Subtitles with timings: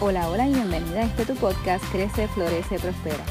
[0.00, 3.24] Hola, hola y bienvenida a este tu podcast Crece, Florece, Prospera.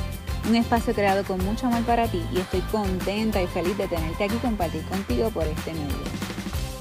[0.50, 4.26] Un espacio creado con mucho amor para ti y estoy contenta y feliz de tenerte
[4.26, 5.96] aquí y compartir contigo por este medio.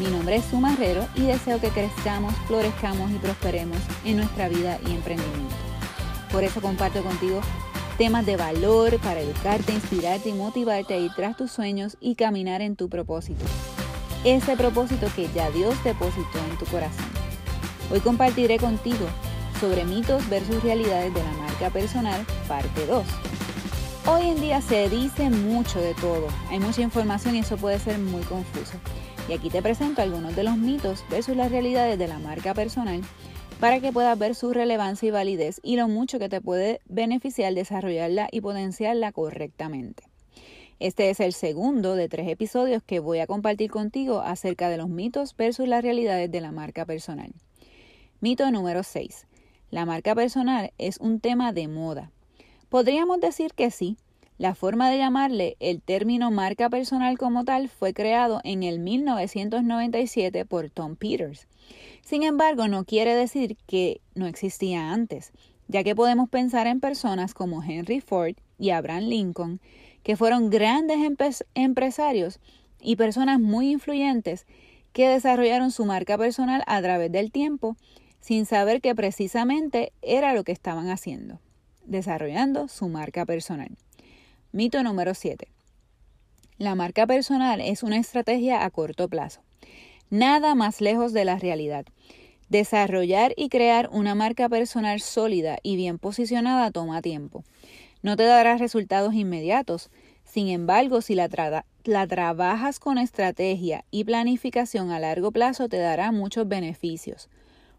[0.01, 0.77] Mi nombre es Suma
[1.14, 5.54] y deseo que crezcamos, florezcamos y prosperemos en nuestra vida y emprendimiento.
[6.33, 7.41] Por eso comparto contigo
[7.97, 12.61] temas de valor para educarte, inspirarte y motivarte a ir tras tus sueños y caminar
[12.61, 13.45] en tu propósito.
[14.25, 17.07] Ese propósito que ya Dios depositó en tu corazón.
[17.93, 19.07] Hoy compartiré contigo
[19.61, 23.07] sobre mitos versus realidades de la marca personal, parte 2.
[24.07, 27.99] Hoy en día se dice mucho de todo, hay mucha información y eso puede ser
[27.99, 28.79] muy confuso.
[29.29, 33.01] Y aquí te presento algunos de los mitos versus las realidades de la marca personal
[33.59, 37.55] para que puedas ver su relevancia y validez y lo mucho que te puede beneficiar
[37.55, 40.05] desarrollarla y potenciarla correctamente.
[40.79, 44.91] Este es el segundo de tres episodios que voy a compartir contigo acerca de los
[44.91, 47.33] mitos versus las realidades de la marca personal.
[48.21, 49.27] Mito número 6.
[49.77, 52.11] La marca personal es un tema de moda.
[52.71, 53.99] Podríamos decir que sí.
[54.38, 60.47] La forma de llamarle el término marca personal como tal fue creado en el 1997
[60.47, 61.47] por Tom Peters.
[62.01, 65.32] Sin embargo, no quiere decir que no existía antes,
[65.69, 69.60] ya que podemos pensar en personas como Henry Ford y Abraham Lincoln,
[70.02, 71.00] que fueron grandes
[71.54, 72.41] empresarios
[72.80, 74.47] y personas muy influyentes
[74.94, 77.77] que desarrollaron su marca personal a través del tiempo
[78.27, 81.38] sin saber que precisamente era lo que estaban haciendo,
[81.84, 83.70] desarrollando su marca personal.
[84.50, 85.46] Mito número 7.
[86.58, 89.42] La marca personal es una estrategia a corto plazo.
[90.10, 91.86] Nada más lejos de la realidad.
[92.48, 97.44] Desarrollar y crear una marca personal sólida y bien posicionada toma tiempo.
[98.02, 99.88] No te dará resultados inmediatos.
[100.24, 101.28] Sin embargo, si la,
[101.84, 107.28] la, trabajas con estrategia y planificación a largo plazo, te dará muchos beneficios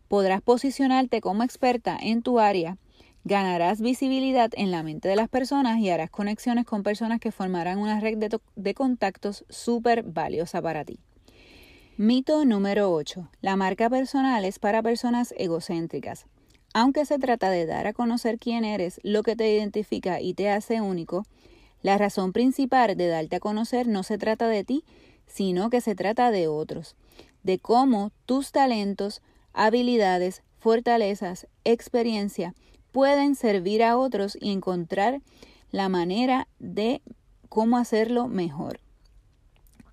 [0.08, 2.78] podrás posicionarte como experta en tu área,
[3.24, 7.78] ganarás visibilidad en la mente de las personas y harás conexiones con personas que formarán
[7.78, 11.00] una red de, contactos súper valiosa para ti.
[11.98, 13.30] Mito número 8.
[13.42, 16.26] La marca personal es para personas egocéntricas.
[16.74, 20.50] Aunque se trata de dar a conocer quién eres, lo que te identifica y te
[20.50, 21.24] hace único,
[21.82, 24.84] la razón principal de darte a conocer no se trata de ti,
[25.26, 26.96] sino que se trata de otros,
[27.44, 29.22] de cómo tus talentos,
[29.54, 32.54] habilidades, fortalezas, experiencia
[32.92, 35.22] pueden servir a otros y encontrar
[35.72, 37.02] la manera de
[37.50, 38.80] cómo hacerlo mejor.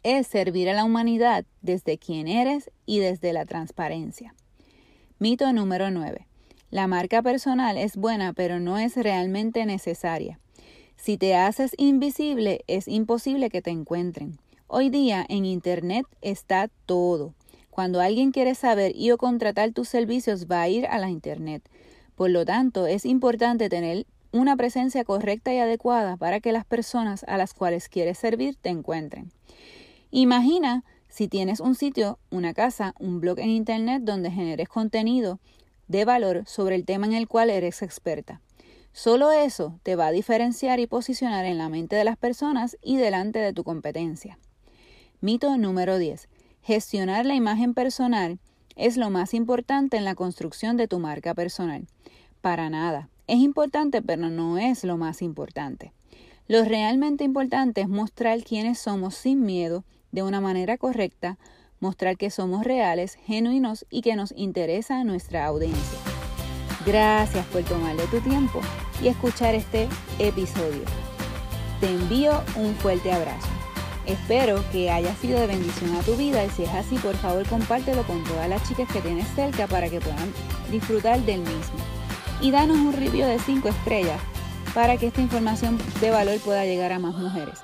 [0.02, 4.34] Es servir a la humanidad desde quien eres y desde la transparencia.
[5.18, 6.26] Mito número 9.
[6.70, 10.40] La marca personal es buena pero no es realmente necesaria.
[10.96, 14.38] Si te haces invisible es imposible que te encuentren.
[14.66, 17.34] Hoy día en Internet está todo.
[17.74, 21.68] Cuando alguien quiere saber y o contratar tus servicios va a ir a la Internet.
[22.14, 27.24] Por lo tanto, es importante tener una presencia correcta y adecuada para que las personas
[27.26, 29.32] a las cuales quieres servir te encuentren.
[30.12, 35.40] Imagina si tienes un sitio, una casa, un blog en Internet donde generes contenido
[35.88, 38.40] de valor sobre el tema en el cual eres experta.
[38.92, 42.98] Solo eso te va a diferenciar y posicionar en la mente de las personas y
[42.98, 44.38] delante de tu competencia.
[45.20, 46.28] Mito número 10.
[46.64, 48.38] Gestionar la imagen personal
[48.74, 51.86] es lo más importante en la construcción de tu marca personal.
[52.40, 53.10] Para nada.
[53.26, 55.92] Es importante, pero no es lo más importante.
[56.48, 61.36] Lo realmente importante es mostrar quiénes somos sin miedo, de una manera correcta,
[61.80, 65.98] mostrar que somos reales, genuinos y que nos interesa nuestra audiencia.
[66.86, 68.60] Gracias por tomarle tu tiempo
[69.02, 69.86] y escuchar este
[70.18, 70.84] episodio.
[71.80, 73.53] Te envío un fuerte abrazo.
[74.06, 77.46] Espero que haya sido de bendición a tu vida y si es así, por favor
[77.46, 80.32] compártelo con todas las chicas que tienes cerca para que puedan
[80.70, 81.78] disfrutar del mismo.
[82.40, 84.20] Y danos un review de 5 estrellas
[84.74, 87.60] para que esta información de valor pueda llegar a más mujeres.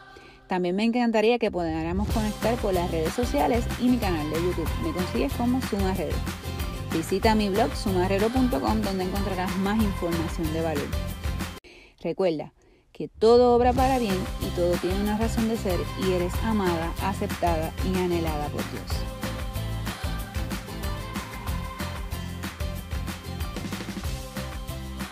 [0.46, 4.68] También me encantaría que pudiéramos conectar por las redes sociales y mi canal de YouTube.
[4.82, 6.16] Me consigues como Sumarrero.
[6.92, 10.88] Visita mi blog sumarrero.com donde encontrarás más información de valor.
[12.02, 12.52] Recuerda,
[13.00, 16.92] que todo obra para bien y todo tiene una razón de ser y eres amada,
[17.02, 19.19] aceptada y anhelada por Dios.